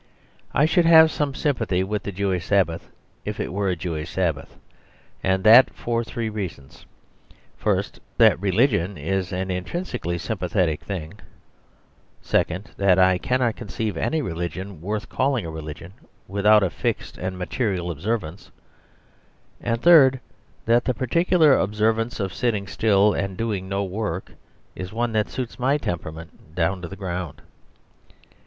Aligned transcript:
I 0.51 0.65
should 0.65 0.87
have 0.87 1.11
some 1.11 1.35
sympathy 1.35 1.83
with 1.83 2.01
the 2.01 2.11
Jewish 2.11 2.47
Sabbath, 2.47 2.89
if 3.23 3.39
it 3.39 3.53
were 3.53 3.69
a 3.69 3.75
Jewish 3.75 4.09
Sabbath, 4.09 4.57
and 5.21 5.43
that 5.43 5.69
for 5.75 6.03
three 6.03 6.27
reasons; 6.27 6.87
first, 7.55 7.99
that 8.17 8.41
religion 8.41 8.97
is 8.97 9.31
an 9.31 9.51
intrinsically 9.51 10.17
sympathetic 10.17 10.81
thing; 10.83 11.19
second, 12.19 12.71
that 12.77 12.97
I 12.97 13.19
cannot 13.19 13.55
conceive 13.55 13.95
any 13.95 14.23
religion 14.23 14.81
worth 14.81 15.07
calling 15.07 15.45
a 15.45 15.51
religion 15.51 15.93
without 16.27 16.63
a 16.63 16.71
fixed 16.71 17.19
and 17.19 17.37
material 17.37 17.91
observance; 17.91 18.49
and 19.61 19.79
third, 19.83 20.19
that 20.65 20.83
the 20.85 20.95
particular 20.95 21.55
observance 21.55 22.19
of 22.19 22.33
sitting 22.33 22.65
still 22.65 23.13
and 23.13 23.37
doing 23.37 23.69
no 23.69 23.83
work 23.83 24.31
is 24.75 24.91
one 24.91 25.11
that 25.11 25.29
suits 25.29 25.59
my 25.59 25.77
temperament 25.77 26.55
down 26.55 26.81
to 26.81 26.87
the 26.87 26.95
ground. 26.95 27.43